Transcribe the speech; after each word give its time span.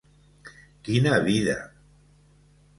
Quina 0.87 1.19
vida! 1.29 1.55